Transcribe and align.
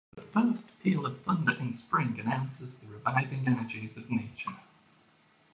The 0.15 0.23
first 0.23 0.63
peal 0.81 1.05
of 1.05 1.21
thunder 1.21 1.53
in 1.59 1.77
spring 1.77 2.19
announces 2.19 2.73
the 2.73 2.87
reviving 2.87 3.47
energies 3.47 3.95
of 3.95 4.09
nature. 4.09 4.55